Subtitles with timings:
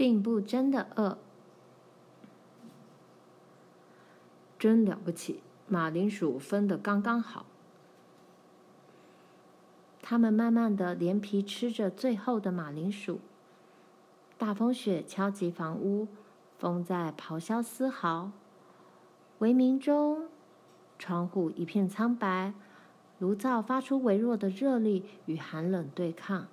[0.00, 1.18] 并不真的饿。
[4.58, 7.44] 真了不起，马铃薯分得刚刚好。
[10.00, 13.20] 他们慢慢的连皮吃着最后的马铃薯。
[14.38, 16.08] 大风雪敲击房屋，
[16.58, 18.32] 风在咆哮嘶嚎。
[19.40, 20.28] 微明中，
[20.98, 22.54] 窗户一片苍白，
[23.18, 26.48] 炉灶发出微弱的热力与寒冷对抗。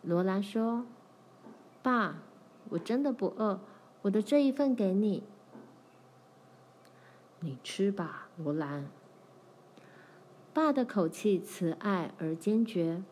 [0.00, 0.86] 罗兰说
[1.86, 2.18] ：“爸，
[2.70, 3.60] 我真的不饿，
[4.02, 5.22] 我的这一份给你。”
[7.38, 8.88] 你吃吧，罗兰。
[10.52, 13.04] 爸的口气慈爱而坚决，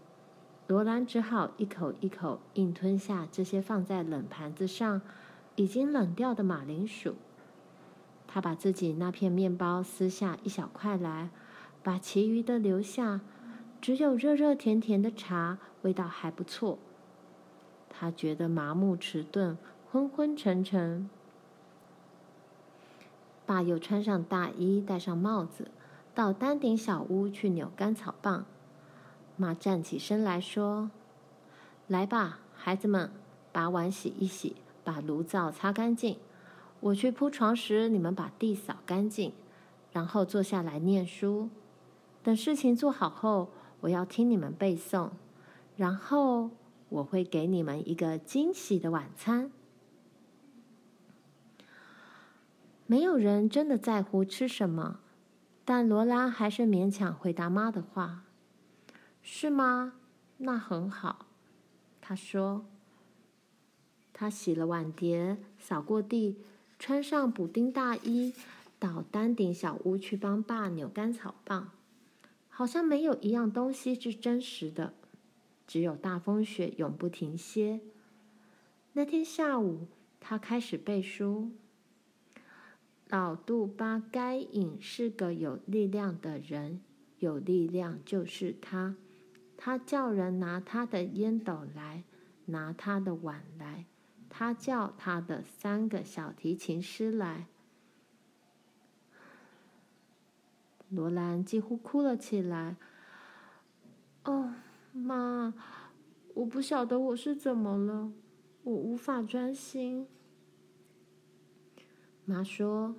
[0.67, 5.03] 罗兰只好一口一口硬吞下这些放在冷盘子上、
[5.55, 7.15] 已经冷掉的马铃薯。
[8.27, 11.31] 他把自己那片面包撕下一小块来，
[11.85, 13.21] 把其余的留下，
[13.81, 16.81] 只有热热甜甜的茶，味道还不错。
[17.97, 19.57] 他觉得麻木迟钝，
[19.91, 21.09] 昏昏沉沉。
[23.47, 25.71] 爸又穿上大衣，戴上帽子。
[26.15, 28.45] 到丹顶小屋去扭干草棒。
[29.37, 30.91] 妈站起身来说
[31.89, 33.11] ：“来吧，孩子们，
[33.53, 36.17] 把碗洗一洗，把炉灶擦干净。
[36.81, 39.33] 我去铺床时，你们把地扫干净，
[39.93, 41.49] 然后坐下来念书。
[42.23, 43.49] 等事情做好后，
[43.81, 45.11] 我要听你们背诵，
[45.77, 46.51] 然后
[46.89, 49.51] 我会给你们一个惊喜的晚餐。”
[52.87, 55.01] 没有人真的在乎吃什么。
[55.65, 58.25] 但罗拉还是勉强回答妈的话
[59.23, 59.95] ：“是吗？
[60.37, 61.27] 那很好。”
[62.03, 62.67] 他说。
[64.13, 66.37] 他洗了碗碟，扫过地，
[66.79, 68.33] 穿上补丁大衣，
[68.79, 71.71] 到丹顶小屋去帮爸扭干草棒。
[72.49, 74.93] 好像没有一样东西是真实的，
[75.67, 77.81] 只有大风雪永不停歇。
[78.93, 79.89] 那天下午，
[80.21, 81.51] 他开始背书。
[83.09, 86.81] 老杜巴该隐是个有力量的人，
[87.19, 88.97] 有力量就是他。
[89.57, 92.03] 他叫人拿他的烟斗来，
[92.47, 93.87] 拿他的碗来，
[94.29, 97.47] 他叫他的三个小提琴师来。
[100.89, 102.77] 罗兰几乎哭了起来。
[104.25, 104.55] 哦，
[105.05, 105.53] 妈，
[106.33, 108.11] 我不晓得我是怎么了，
[108.63, 110.07] 我无法专心。
[112.25, 112.95] 妈说：“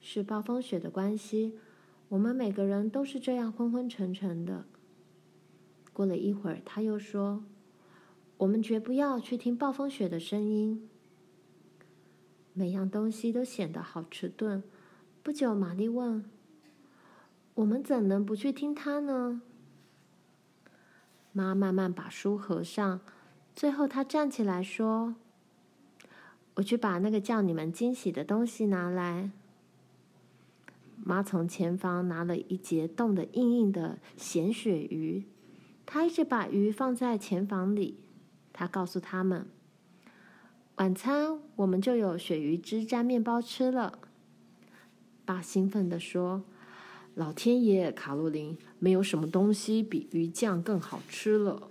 [0.00, 1.58] 是暴风雪的关系，
[2.08, 4.64] 我们每个人都是这样昏昏沉沉的。”
[5.92, 7.44] 过了一会儿，她又说
[8.38, 10.88] ：“我们绝不要去听暴风雪的声音。”
[12.54, 14.62] 每样东西都显得好迟钝。
[15.22, 16.24] 不久，玛丽问
[17.56, 19.42] ：“我们怎能不去听它呢？”
[21.36, 22.98] 妈慢慢把书合上，
[23.54, 25.16] 最后她站起来说。
[26.54, 29.30] 我去把那个叫你们惊喜的东西拿来。
[31.04, 35.26] 妈从前方拿了一截冻得硬硬的咸鳕鱼，
[35.84, 37.98] 她一直把鱼放在前房里。
[38.54, 39.46] 她告诉他们，
[40.76, 43.98] 晚餐我们就有鳕鱼汁沾面包吃了。
[45.26, 46.44] 爸兴奋地说
[47.16, 51.68] ：“老天爷，卡洛琳，没有什么东西比鱼酱更好吃了。”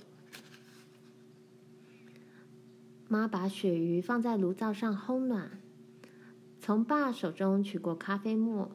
[3.07, 5.61] 妈把鳕鱼放在炉灶上烘暖，
[6.59, 8.71] 从爸手中取过咖啡沫。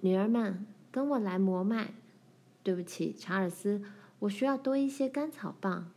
[0.00, 1.92] 女儿们，跟我来磨麦。
[2.62, 3.82] 对不起，查尔斯，
[4.20, 5.92] 我需要多一些干草棒。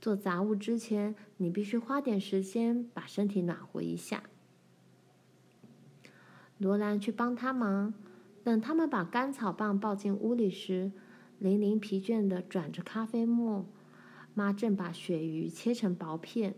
[0.00, 4.22] 做杂物之前，你必须花点时间把身体暖和一下。
[6.56, 7.92] 罗兰去帮他忙。
[8.44, 10.92] 等他们把干草棒抱进屋里时，
[11.38, 13.66] 琳琳疲倦地转着咖啡沫。
[14.34, 16.54] 妈正把鳕鱼切成薄片。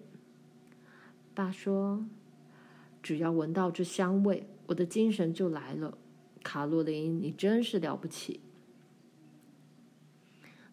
[1.35, 2.07] 爸说
[3.03, 5.99] ：“只要闻到这香味，我的精神就来了。”
[6.45, 8.41] 卡洛琳，你真是了不起。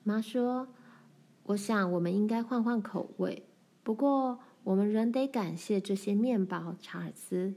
[0.04, 0.68] 妈说
[1.48, 3.48] ：“我想我们应该换换口味。
[3.82, 7.56] 不过，我们仍得感谢这些面包。”查尔斯。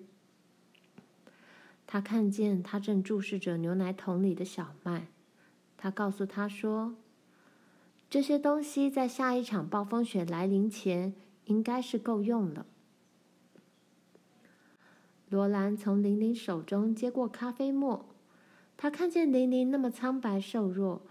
[1.95, 5.07] 他看见他正注视着牛奶桶里的小麦。
[5.77, 6.97] 他告诉他说。
[8.11, 11.15] 这些东西在下一场暴风雪来临前
[11.45, 12.67] 应该是够用了。
[15.29, 18.05] 罗兰从琳琳手中接过咖啡沫，
[18.77, 21.03] 他看见琳琳那么苍白瘦弱，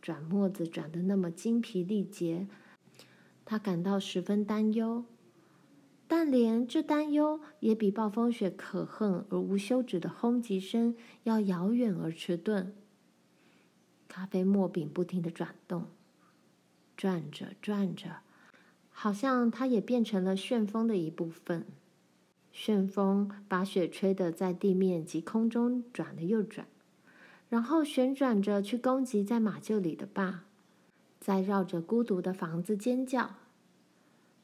[0.00, 2.46] 转沫子转得那么精疲力竭，
[3.44, 5.04] 他感到十分担忧。
[6.08, 12.74] 但连这担忧也比暴风雪可恨而无休止的轰击声要遥远而迟钝。
[14.08, 15.84] 咖啡沫饼不停的转动。
[16.96, 18.22] 转着转着，
[18.90, 21.64] 好像它也变成了旋风的一部分。
[22.50, 26.66] 旋风把雪吹得在地面及空中转了又转，
[27.48, 30.46] 然后旋转着去攻击在马厩里的爸，
[31.20, 33.36] 再绕着孤独的房子尖叫。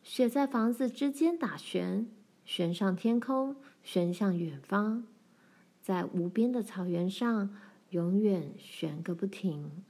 [0.04, 2.06] 雪在房子之间打旋，
[2.44, 5.04] 旋上天空，旋向远方，
[5.80, 7.56] 在无边的草原上
[7.88, 9.82] 永远旋个不停。